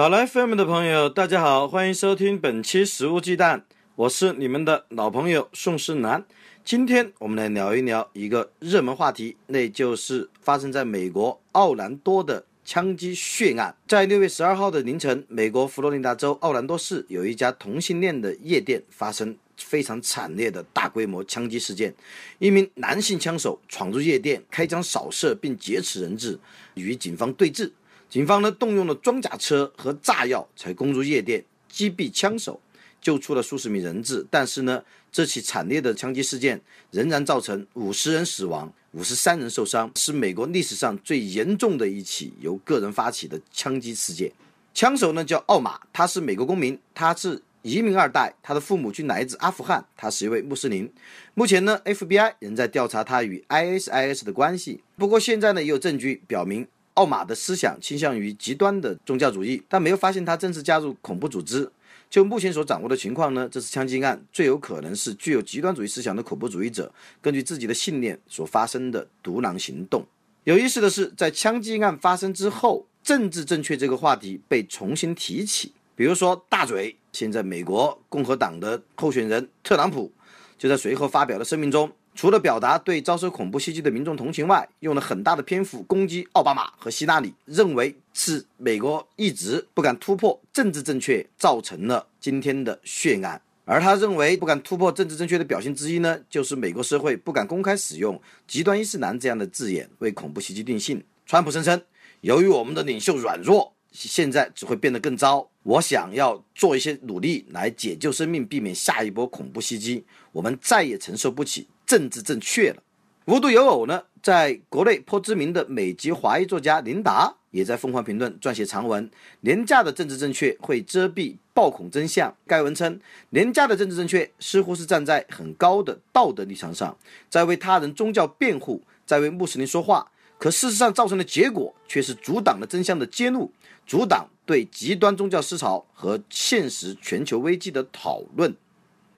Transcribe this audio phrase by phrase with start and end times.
[0.00, 3.58] 考拉 FM 的朋友，大家好，欢迎收听本期《食物鸡蛋》，
[3.96, 6.24] 我是你们的老朋友宋世南。
[6.64, 13.76] 今天我们来聊一聊一个热门话题，那就是发生在美国奥兰多的枪击血案。
[13.86, 21.94] 在六月十二号的凌晨，美国佛罗里达州奥兰多市有一家同性恋的夜店发生非常惨烈的大规模枪击事件。
[22.38, 26.38] 一名男性枪手闯入夜店，开枪扫射并劫持人质，
[26.72, 27.70] 与警方对峙。
[28.10, 32.60] 警方呢动用了装甲车和炸药，才攻入夜店，击毙枪手。
[33.00, 44.30] 救出了数十名人质，但是呢，这起惨烈的枪击事件仍然造成五十人死亡、五十三人受伤，是美国历史上最严重的一起由个人发起的枪击事件。
[44.74, 50.92] 枪手呢叫奥马，他是美国公民，他是移民二代，他的父母均来自阿富汗，他是一位穆斯林。
[51.32, 54.82] 目前呢，FBI 仍在调查他与 ISIS 的关系。
[54.98, 61.70] 不过现在呢，也有证据表明奥马的思想倾向于极端的宗教主义，但没有发现他正式加入恐怖组织。
[62.08, 70.04] 就目前所掌握的情况呢，这次枪击案最有可能是具有极端主义思想的恐怖主义者根据自己的信念所发生的独狼行动。
[70.44, 75.72] 有意思的是，在枪击案发生之后，政治正确这个话题被重新提起。
[75.94, 80.10] 比如说，大嘴现在美国共和党的候选人特朗普
[80.58, 81.92] 就在随后发表的声明中。
[82.14, 93.40] 除了表达对遭受恐怖袭击的民众同情外，用了很大的篇幅攻击奥巴马和希拉里，认为是美国一直不敢突破政治正确，造成了今天的血案。
[93.64, 101.02] 而他认为不敢突破政治正确的表现之一呢，就是美国社会不敢公开使用“极端伊斯兰”这样的字眼为恐怖袭击定性。
[101.24, 101.80] 川普声称，
[102.22, 105.48] 由于我们的领袖软弱，现在只会变得更糟。
[105.62, 110.04] 我想要做一些努力来解救生命，避免下一波恐怖袭击。
[110.32, 111.68] 我们再也承受不起。
[111.90, 112.80] 政治正确了，
[113.24, 122.32] 无独有偶呢，在国内颇知名的美籍华裔作家琳达也在凤凰评论撰写长文：廉价的政治正确会遮蔽暴恐真相。
[122.46, 126.96] 该文称，廉价的政治正确似乎是站在很高的道德立场上，
[127.28, 133.50] 在为他人宗教辩护，在为穆斯林说话，可事实上造成的结果却是阻挡了真相的揭露，
[133.84, 138.54] 阻挡对极端宗教思潮和现实全球危机的讨论。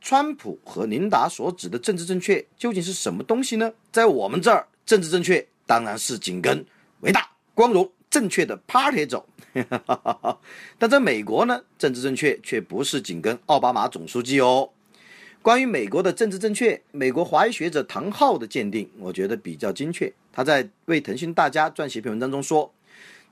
[0.03, 3.73] 川普和琳达所指的政治正确究竟是什么东西呢？
[3.93, 6.67] 在我们这儿，政治正确当然是紧跟
[7.03, 9.25] 伟大、光荣、正确的 Party 走。
[10.77, 14.71] 但在美国呢，政治正确却不是紧跟奥巴马总书记哦。
[15.41, 20.13] 关于美国的政治正确，美国华裔学者唐浩的鉴定，我觉得比较精确。
[20.33, 22.73] 他在为腾讯大家撰写一篇文章中说，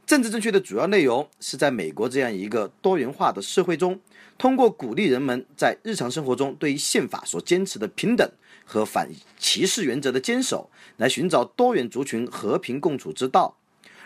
[0.06, 4.00] 政治正确的主要内容是在美国这样一个多元化的社会中。
[4.36, 8.26] 通过鼓励人们在日常生活中对于宪法所坚持的平等
[8.64, 13.54] 和反歧视原则的坚守，来寻找多元族群和平共处之道；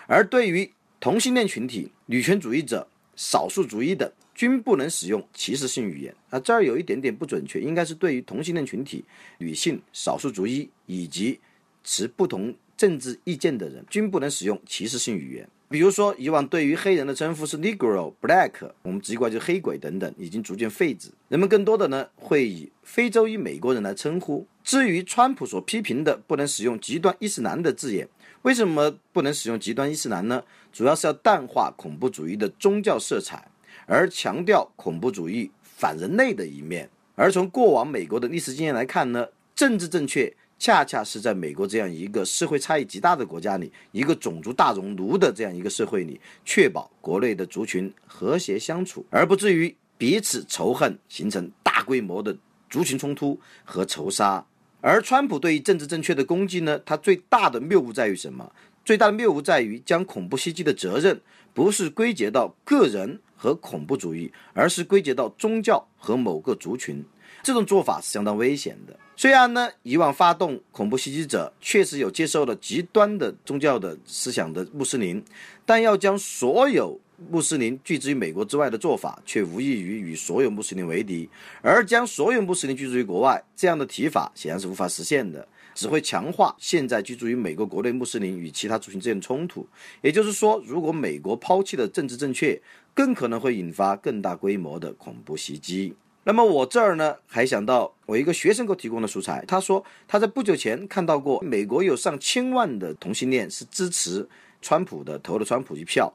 [0.09, 6.13] 而对于同性恋群体、女权主义者、少数主义等，均不能使用歧视性语言。
[6.31, 9.05] 啊，这儿有一点点不准确，应该是对于同性恋群体、
[9.39, 11.39] 女性、少数族裔以及
[11.85, 15.49] 持不同政治意见的人，均不能使用歧视性语言。
[15.69, 18.53] 比如说，以往对于黑人的称呼是 Negro、Black，
[18.83, 21.11] 我们直接管就黑鬼等等，已经逐渐废止。
[21.29, 24.47] 人们更多的呢会以非洲裔美国人来称呼。
[24.63, 28.09] 至于川普所批评的不能使用极端伊斯兰的字眼，
[28.43, 30.45] 为什么不能使用极端伊斯兰呢？
[30.73, 33.49] 主要是要淡化恐怖主义的宗教色彩，
[33.87, 36.89] 而强调恐怖主义反人类的一面。
[37.17, 40.35] 而从过往美国的历史经验来看呢，政治正确。
[40.59, 52.35] 恰恰是在美国这样一个社会差异极大的国家里，一个种族大熔炉的这样一个社会里，确保国内的族群和谐相处，而不至于彼此仇恨，形成大规模的
[52.71, 54.45] 族群冲突和仇杀。
[54.81, 58.51] 而川普对于政治正确的攻击呢，他最大的谬误在于什么？
[58.85, 61.21] 最大的谬误在于将恐怖袭击的责任
[61.55, 67.03] 不是归结到个人和恐怖主义，而是归结到宗教和某个族群。
[67.45, 68.99] 这种做法是相当危险的。
[69.17, 75.23] 虽然呢，以往发动恐怖袭击者确实有接受了极端的宗教的思想的穆斯林，
[75.65, 76.99] 但要将所有
[77.31, 81.29] 穆斯林拒之于美国之外的做法，却无异于与所有穆斯林为敌。
[81.63, 85.47] 而将所有穆斯林拒之于国外，这样的提法显然是无法实现的。
[85.77, 89.67] 只会强化现在居住于美国国内穆斯林与其他族群之间的冲突。
[90.03, 92.61] 也就是说，如果美国抛弃了政治正确，
[92.95, 95.93] 更可能会引发更大规模的恐怖袭击。
[96.25, 104.27] 那么我这儿呢，还想到我一个学生给我提供的素材，他说他在不久前看到过美国有上千万的同性恋是支持
[104.63, 106.13] 川普的，投了川普一票。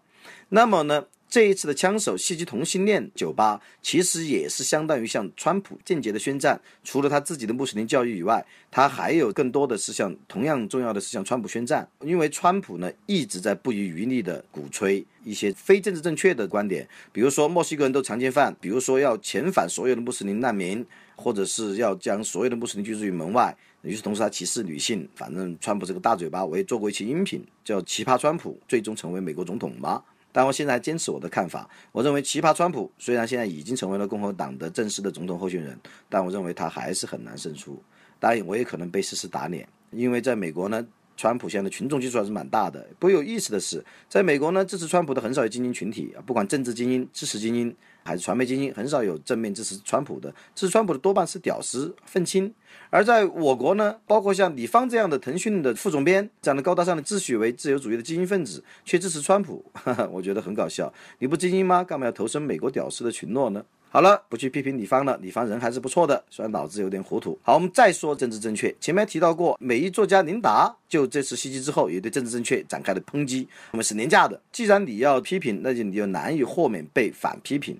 [0.50, 1.06] 那么呢？
[1.30, 6.60] 这一次的枪手袭击同性恋酒吧，其实也是相当于向川普间接的宣战。
[6.84, 11.88] 除了他自己的穆斯林教育以外，他还有更多的是向同样重要的是向川普宣战。
[12.02, 20.84] 因为川普呢一直在不遗余力的鼓吹一些非政治正确的观点，比如说墨西哥人都强奸犯，比如说要遣返所有的穆斯林难民，
[21.16, 23.56] 或者是要将所有的穆斯林拒之于门外。
[23.84, 25.08] 与此同时，他歧视女性。
[25.16, 30.04] 反正川普这个大嘴巴，我也做过一期音频，叫《奇葩川普最终成为美国总统吗》。
[30.32, 35.78] 但我现在还坚持我的看法，我认为奇葩川普虽然现在已经成为了共和党的正式的总统候选人，
[36.08, 37.82] 但我认为他还是很难胜出。
[38.20, 40.86] 当然，我也可能被事实打脸，因为在美国呢。
[41.20, 42.80] 川普现在的群众基础还是蛮大的。
[42.98, 50.34] 不过有意思的是，在美国呢，支持川普的很少有精英群体啊，不管政治精英、知识精英还是传媒精英，很少有正面支持川普的。
[50.56, 52.54] 支持川普的多半是屌丝、愤青。
[52.90, 59.66] 而在我国呢，包括像李芳这样的腾讯的副总编，这样的高大上的自诩为自由主义的精英分子，却支持川普，
[60.10, 60.94] 我觉得很搞笑。
[61.18, 61.84] 你不精英吗？
[61.84, 63.66] 干嘛要投身美国屌丝的群落呢？
[63.92, 67.36] 好了，不去批评李芳了，李芳人还是不错的，虽然脑子有点糊涂。
[67.42, 68.72] 好，我们再说政治正确。
[68.80, 73.48] 前面提到过，美裔作家琳达就这次袭击之后，也对政治正确展开了抨击。
[73.72, 77.76] 我们是廉价的，既然你要批评，那就你就难以豁免被反批评。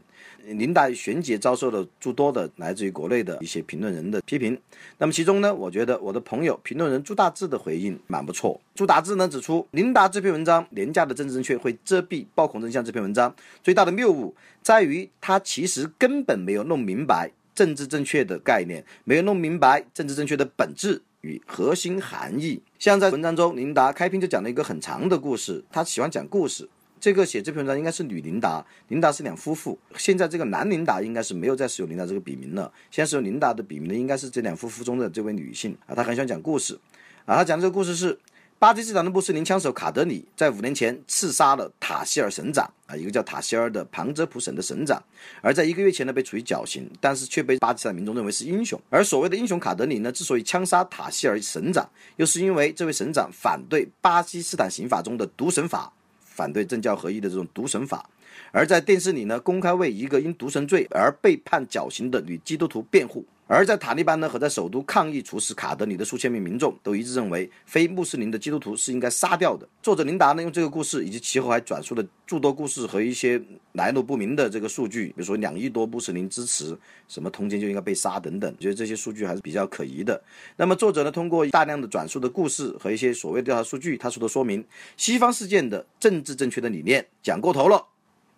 [0.46, 4.60] 林达旋姐遭受了诸多的来自于国内的一些评论人的批评。
[4.98, 8.60] 那么其中呢，我觉得我的朋友评论人朱大志的回应蛮不错。
[8.74, 12.84] 朱大志呢指出，林达这篇文章廉价的政治正确会遮蔽暴恐真相。
[12.84, 22.62] 这篇文章最大的谬误在于，他其实根本没有弄明白政治正确的概念，没有弄明白政治正确的本质与核心含义。
[22.80, 26.68] 像在文章中，林达开篇就讲了一个很长的故事，他喜欢讲故事。
[27.00, 29.78] 这个写这篇文章应该是女琳达，琳达是两夫妇。
[29.98, 35.96] 现在这个男琳达应该是没有再使用琳达这个笔名了，现在使用琳达的笔名的应该是这两夫妇中的这位女性啊。
[35.96, 36.78] 她很喜欢讲故事
[37.26, 38.20] 啊，她讲的这个故事是
[38.58, 45.02] 巴基斯坦的穆斯林枪手卡德里在五年前刺杀了塔希尔省长啊，一个叫塔希尔的旁遮普省的省长，
[45.42, 48.78] 而在一个月前呢被处以绞刑，但是却被巴基斯坦民众认为是英雄。
[48.90, 55.94] 而所谓的英雄卡德里呢，之所以枪杀塔希尔省长，又是因为这位省长反对巴基斯坦刑法中的毒神法。
[56.40, 58.10] 反对政教合一的这种独神法，
[58.54, 63.26] 而在电视里呢，公开为一个因独神罪而被判绞刑的女基督徒辩护。
[63.52, 69.68] 而在塔利班呢和在首都抗议处死卡德里的数千名民众都一致认为，非穆斯林的基督徒是应该杀掉的。
[69.82, 73.42] 作者琳达呢用这个故事以及其后还转述了诸多故事和一些
[73.72, 80.22] 来路不明的这个数据，比如说两亿多穆斯林支持什么通奸就应该被杀等等，觉得这些数据还是比较可疑的。
[80.56, 84.64] 那么作者呢通过大量的转述的故事和一些所谓调查数据，他说的说明
[84.96, 87.84] 西方事件的政治正确的理念讲过头了。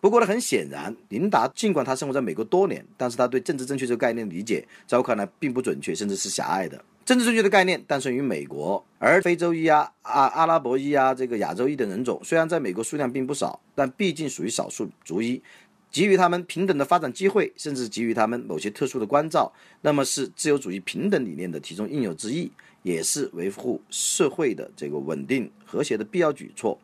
[0.02, 6.84] 不过呢，很显然，琳达尽管他生活在美国多年，但是他对政治正确这个概念理解，在我看来并不准确，甚至是狭隘的。
[7.06, 15.40] 政治正确的概念诞生于美国，而非洲裔啊、阿阿拉伯裔啊、这个亚洲裔的人种，虽然在美国数量并不少，但毕竟属于少数族裔，
[15.92, 22.52] 给予他们平等的发展机会，甚至给予他们某些特殊的关照，那么是自由主义平等理念的其中应有之义，
[22.82, 26.80] 也是维护社会的这个稳定和谐的必要举措。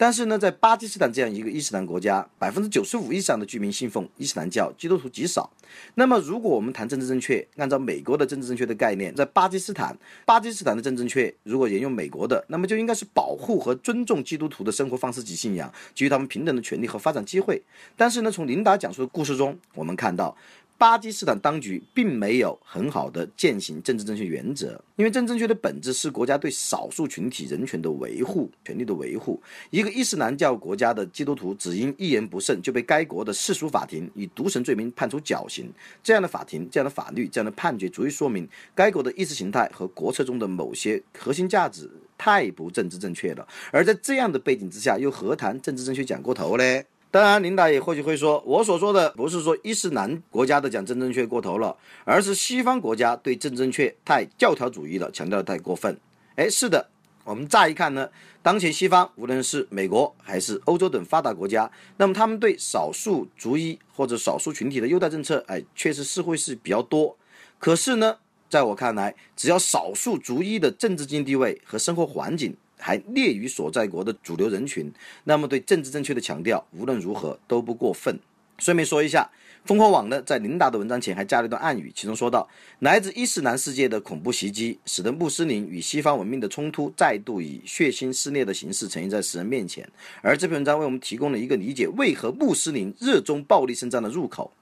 [0.00, 5.50] 但是呢，在巴基斯坦这样一个伊斯兰国家，百分之九十五以上的居民信奉伊斯兰教，基督徒极少。
[5.96, 17.62] 那么，如果我们谈政治正确，按照美国的政治正确的概念，在巴基斯坦，巴基斯坦的政治正确如果沿用美国的，那么就应该是保护和尊重基督徒的生活方式及信仰，给予他们平等的权利和发展机会。
[17.94, 20.34] 但是呢，从琳达讲述的故事中，我们看到。
[20.80, 29.38] 巴基斯坦当局并没有很好的践行政治正确原则，因为政治正确的本质是国家对少数群体人权的维护、权利的维护。
[29.68, 35.70] 一个伊斯兰教国家的基督徒只因一言不慎就被该国的世俗法庭以毒神罪名判处绞刑，
[36.02, 43.46] 这样的法庭、这样的法律、这样的判决，足以说明该国的意识形态和国策中的某些核心价值太不政治正确了。
[43.70, 46.86] 而在这样的背景之下，又何谈政治正确讲过头嘞？
[47.12, 55.98] 当然，琳达也或许会说，我所说的不是说伊斯兰国家的讲政治正确过头了，而是西方国家对政治正确太教条主义了，强调的太过分。
[56.36, 56.88] 哎，是的，
[57.24, 58.08] 我们乍一看呢，
[58.42, 67.16] 当前西方无论是美国还是欧洲等发达国家，那么他们对少数族裔或者少数群体的优待政策，哎，确实是会是比较多。
[67.58, 74.90] 可是呢，在我看来，只要少数族裔的政治经济地位和生活环境，还劣于所在国的主流人群，
[75.24, 78.18] 那么对政治正确的强调，无论如何都不过分。
[78.58, 79.30] 顺便说一下，
[79.66, 82.46] 烽火网呢在琳达的文章前还加了一段暗语，其中说到，
[82.80, 89.88] 来自伊斯兰世界的恐怖袭击，使得穆斯林与西方文明的冲突再度以血腥撕裂的形式呈现在世人面前。
[90.20, 94.52] 而这篇文章为我们提供了一个理解为何穆斯林热衷暴力圣战的入口。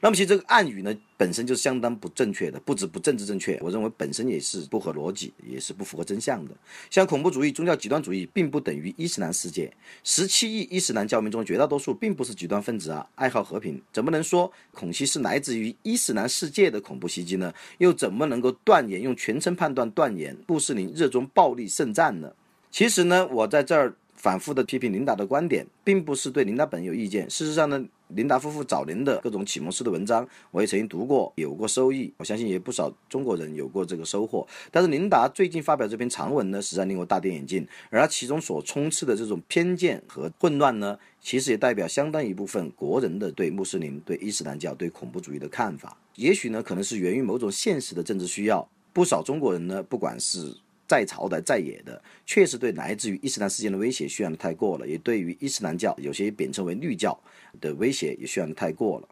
[0.00, 6.54] 那么其实这个暗语呢，本身就是相当不正确的，不止不政治正确，我认为本身也是不合逻辑，也是不符合真相的。
[6.90, 9.72] 像恐怖主义、宗教极端主义，并不等于伊斯兰世界。
[10.04, 17.52] 十七亿伊斯兰教民中绝大多数并不是极端分子啊，爱好和平，怎么能说恐袭是来自于伊斯兰世界的恐怖袭击呢？
[17.78, 22.32] 又怎么能够断言用全称判断断言穆斯林热衷暴力圣战呢？
[22.70, 27.28] 其实呢，我在这儿反复的批评琳达的观点，并不是对琳达本人有意见。
[27.30, 27.86] 事实上呢。
[28.10, 32.14] 琳达夫妇早年的各种启蒙式的文章，我也曾经读过，有过收益。
[32.18, 34.46] 我相信也不少中国人有过这个收获。
[34.70, 37.66] 但是琳达最近发表这篇长文呢，实在令我大跌眼镜。
[37.90, 45.98] 而其中所充斥的这种偏见和混乱呢，其实也代表相当一部分国人的对穆斯林、对伊斯兰教、对恐怖主义的看法。
[46.14, 48.68] 也许呢，可能是源于某种现实的政治需要。
[48.92, 50.56] 不少中国人呢，不管是。
[50.86, 57.18] 在朝的在野的，确实对来自于伊斯兰世界的威胁渲染的太过了，也对于伊斯兰教有些贬称为绿教
[57.60, 59.08] 的威胁也渲染的太过了。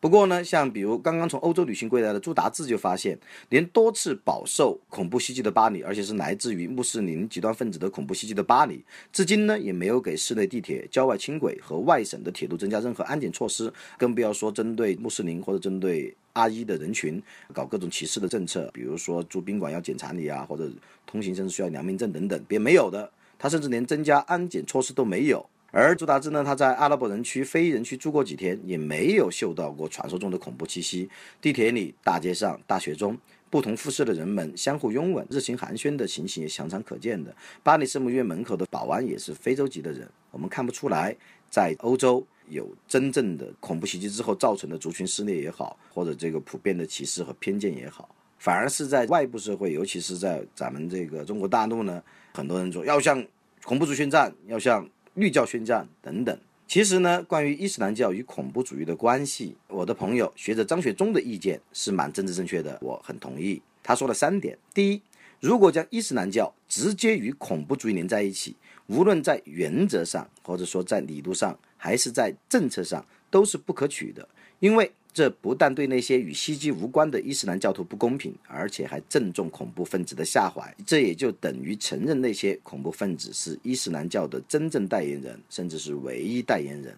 [0.00, 3.16] 不过呢，像比如刚刚从欧洲旅行归来的朱达志就发现，
[3.50, 17.22] 连多次饱受恐怖袭击的巴黎，而且是来自于穆斯林极端分子的恐怖袭击的巴黎，至今呢也没有给市内地铁、郊外轻轨和外省的铁路增加任何安检措施，更不要说针对穆斯林或者针对阿伊的人群
[17.52, 20.70] 搞各种歧视的政策，比如说住宾馆要检查你啊，或者
[21.06, 25.44] 通行证需要良民证等等，别没有的，他甚至连增加安检措施都没有。
[25.74, 31.08] 而朱达志呢，他在阿拉伯人区、非人区住过几天，也没有嗅到过传说中的恐怖气息。
[31.40, 33.16] 地铁里、大街上、大学中，
[33.48, 37.34] 不同肤色的人们相互拥吻、热情寒暄的情形也常常可见的。
[37.62, 41.16] 巴黎圣母院门口的保安也是非洲籍的人，我们看不出来，
[41.48, 52.02] 在欧洲有真正的恐怖袭击之后造成的族群撕裂也好，或者这个普遍的歧视和偏见也好，反而是在外部社会，尤其是在咱们这个中国大陆呢，
[52.34, 53.26] 很多人说要向
[53.64, 54.88] 恐怖主义宣战，要向。
[55.14, 63.60] 绿教宣战等等，其实呢，关于伊斯兰教与恐怖主义的关系，我的朋友学者张学忠的意见是蛮政治正确的，我很同意。
[63.82, 65.02] 他说了三点：第一，
[65.38, 68.56] 如果将伊斯兰教直接与恐怖主义连在一起，
[68.92, 74.28] 无论在原则上，或者说在理论上，还是在政策上，都是不可取的，
[74.60, 74.92] 因为。
[75.14, 80.74] 这不但对那些与袭击无关的伊斯兰教徒不公平，而且还正中恐怖分子的下怀。
[80.86, 86.96] 这也就等于承认那些恐怖分子是伊斯兰教的真正代言人，甚至是唯一代言人。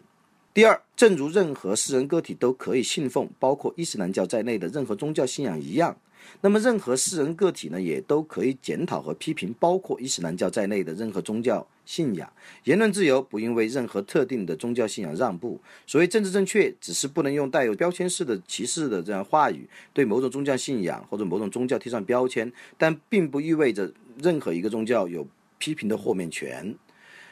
[0.54, 5.99] 第二，正如任何私人个体都可以信奉包括伊斯兰教在内的任何宗教信仰一样。
[6.42, 12.32] 那么，任何私人个体呢，也都可以检讨和批评包括伊斯兰教在内的任何宗教信仰。
[12.62, 15.61] 言论自由不应为任何特定的宗教信仰让步。
[15.88, 23.92] 所谓政治正确，只是不能用带有标签式的歧视的这样话语对某种宗教信仰或者某种宗教贴上标签，但并不意味着
[24.23, 25.26] 任何一个宗教有
[25.58, 26.76] 批评的豁免权。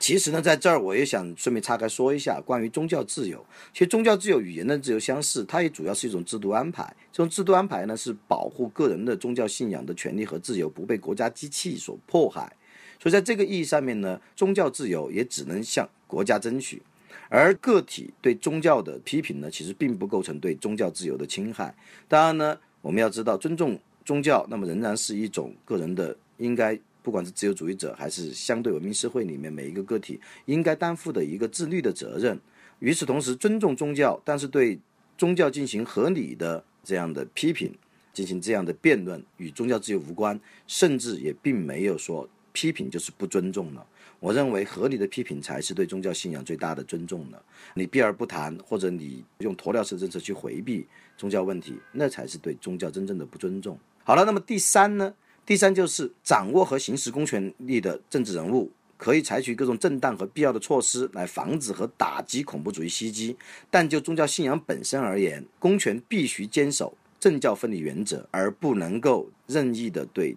[0.02, 3.46] 其实呢，在这儿我也想顺便岔开说一下关于宗教自由。
[3.72, 6.92] 其实宗教自由与言论自由相似，它也主要是一种制度安排。
[7.12, 12.52] 这种制度安排呢，是保护个人的宗教信仰的权利和自由不被国家机器所迫害。
[12.98, 16.82] 所以在这个意义上面呢，宗教自由也只能向国家争取，
[17.28, 21.72] 而个体对宗教的批评呢，其实并不构成对宗教自由的侵害。
[22.08, 26.76] 当然呢，我们要知道尊重宗教，那么仍然是一种个人的应该。
[27.02, 32.40] 不管是自由主义者还是相对文明社会里面每一个个体应该担负的一个自律的责任。
[32.78, 34.78] 与此同时，尊重宗教，但是对
[35.18, 37.72] 宗教进行合理的这样的批评，
[38.12, 43.86] 进行这样的辩论，与宗教自由无关，甚至也并没有说批评就是不尊重了。
[44.18, 47.42] 我认为合理的批评才是对宗教信仰最大的尊重了。
[47.74, 53.78] 你避而不谈，或者你用鸵鸟式政策去回避宗教问题，那才是对宗教真正的不尊重。
[54.04, 55.14] 好了，那么第三呢？
[55.52, 63.36] 第三就是掌握和行使公权力的政治人物，可以采取各种正当和必要的措施来防止和打击恐怖主义袭击。
[63.70, 70.34] 但就宗教信仰本身而言，公权必须坚守政教分离原则，而不能够任意的对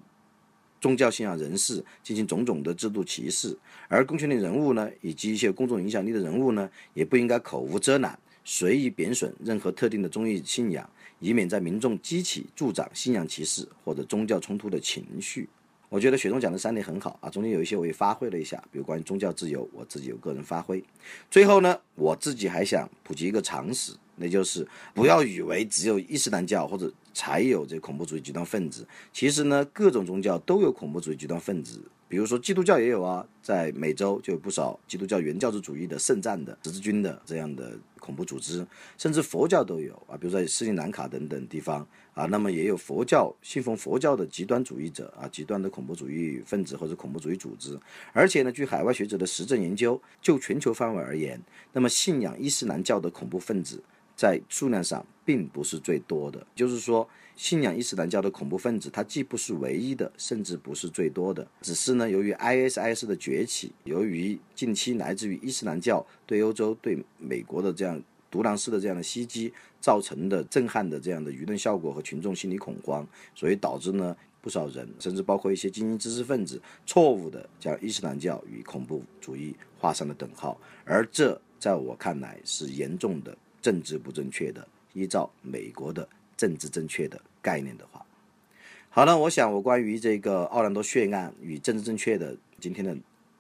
[0.82, 3.58] 宗教信仰人士进行种种的制度歧视。
[3.88, 10.90] 而公权力人物呢，以及一些公众影响力的人物呢，也不应该口无遮拦，随意贬损任何特定的宗教信仰。
[11.20, 15.50] 以免在民众激起助长信仰歧视或者宗教冲突的情绪。
[15.88, 20.84] 我觉得雪中讲的三点很好啊，中间有一些我也发挥了一下，比如关于宗教自由，我自己有个人发挥。
[21.30, 38.66] 最后呢，我自己还想普及一个常识，那就是不要以为只有伊斯兰教或者才有这恐怖主义极端分子，其实呢，各种宗教都有恐怖主义极端分子比如说基督教也有啊，在美洲就有不少基督教原教旨主义的圣战的十字军的这样的恐怖组织，
[38.98, 47.78] 甚至佛教都有啊，比如在斯里兰卡等等地方啊，那么也有佛教信奉佛教的极端主义者啊，极端的恐怖主义分子或者恐怖主义组织。
[48.14, 51.42] 而且呢，据海外学者的实证研究，就全球范围而言，
[51.74, 53.84] 那么信仰伊斯兰教的恐怖分子
[54.16, 57.10] 在数量上并不是最多的，就是说。
[57.36, 68.01] 信仰伊斯兰教的恐怖分子，他既不是唯一的，甚至不是最多的，只是呢，由于 ISIS 的崛起，由于近期来自于伊斯兰教对欧洲、对美国的这样
[68.32, 84.65] 独狼式的这样的袭击造成的震撼的这样的舆论效果和群众心理恐慌，所以导致呢，不少人，甚至包括一些精英知识分子，错误的将伊斯兰教与恐怖主义画上了等号，而这在我看来是严重的政治不正确的。
[84.94, 86.08] 依照美国的。
[86.38, 88.06] 政治正确的概念的话，
[88.89, 92.96] 好了，我想我关于这个奥兰多血案与政治正确的今天的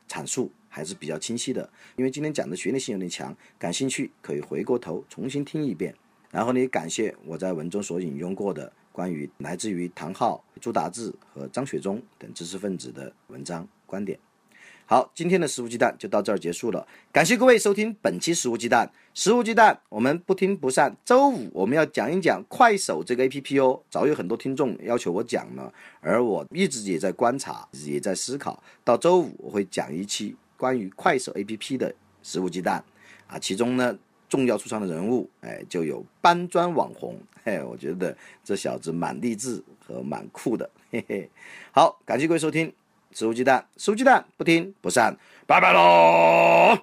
[0.07, 5.95] 阐述还是比较清晰的，因为今天讲的学历性有点强，感兴趣可以回过头重新听一遍。
[6.31, 14.19] 然后呢，也感谢我在文中所引用过的关于来自于唐浩、朱达志和张雪忠等知识分子的文章观点。
[14.87, 16.87] 好，今天的食物鸡蛋就到这儿结束了。
[17.11, 18.87] 感谢各位收听本期食物鸡蛋。
[19.15, 20.95] 食物鸡蛋，我们不听不散。
[21.03, 23.81] 周五我们要讲一讲快手这个 A P P 哦。
[23.89, 28.61] 早有很多听众要求我讲了，而我一直也在观察，也在思考。
[28.83, 32.83] 到周五我会讲一期关于快手 A P P 的食物鸡蛋
[33.25, 33.97] 啊，其中呢
[34.29, 37.17] 重要出场的人物，哎，就有搬砖网红。
[37.43, 40.69] 嘿，我觉得这小子蛮励志和蛮酷的。
[40.91, 41.27] 嘿嘿，
[41.71, 42.71] 好，感谢各位收听。
[43.15, 45.17] 食物鸡蛋，食物鸡蛋，不听不散，
[45.47, 46.77] 拜拜喽。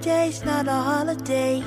[0.00, 1.62] Day's not a holiday.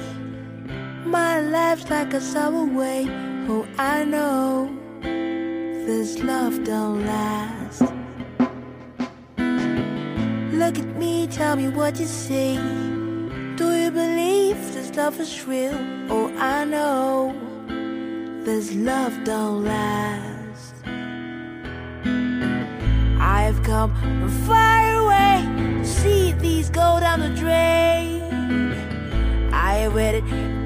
[1.05, 3.05] My life's like a subway.
[3.47, 4.71] Oh, I know
[5.01, 7.81] this love don't last.
[10.61, 12.55] Look at me, tell me what you see.
[13.55, 15.77] Do you believe this love is real?
[16.09, 17.35] Oh, I know
[18.43, 20.73] this love don't last.
[23.19, 23.93] I've come
[24.47, 25.62] far away
[25.93, 28.21] see these go down the drain.
[29.53, 30.23] I waited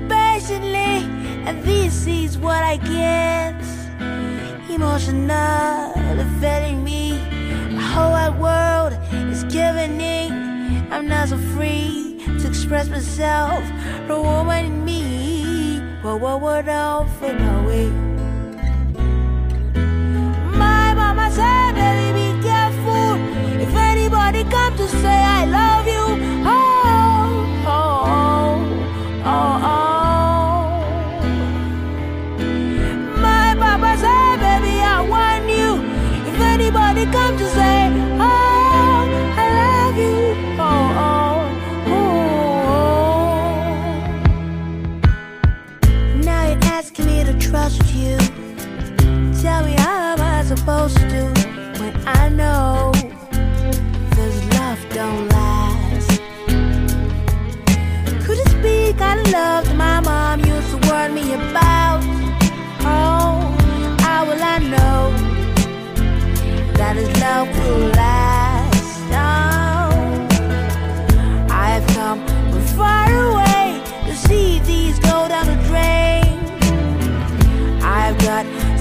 [0.10, 1.06] patiently,
[1.48, 3.60] and this is what I get.
[4.70, 5.94] Emotional,
[6.40, 7.20] feeling me.
[7.76, 8.94] The whole wide world
[9.32, 10.32] is giving in.
[10.92, 13.64] I'm not so free to express myself.
[14.08, 17.90] The woman in me, but what would I for no way?
[20.64, 23.10] My mama said, baby, be careful.
[23.66, 24.87] If anybody come to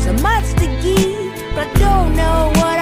[0.07, 2.76] so much to give, but I don't know